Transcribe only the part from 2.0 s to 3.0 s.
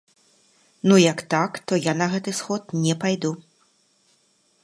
на гэты сход не